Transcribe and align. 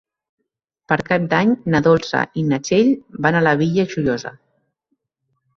Per 0.91 0.95
Cap 1.09 1.27
d'Any 1.33 1.51
na 1.75 1.83
Dolça 1.87 2.23
i 2.41 2.45
na 2.53 2.61
Txell 2.69 2.89
van 3.27 3.39
a 3.41 3.45
la 3.49 3.55
Vila 3.63 3.89
Joiosa. 3.93 4.37